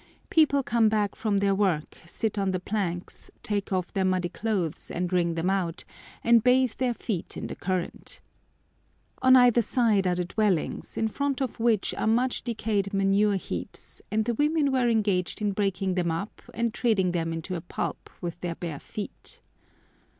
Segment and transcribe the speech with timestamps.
[0.31, 4.89] People come back from their work, sit on the planks, take off their muddy clothes
[4.89, 5.83] and wring them out,
[6.23, 8.19] and bathe their feet in the current.
[9.21, 14.01] On either side are the dwellings, in front of which are much decayed manure heaps,
[14.09, 18.09] and the women were engaged in breaking them up and treading them into a pulp
[18.21, 19.39] with their bare feet.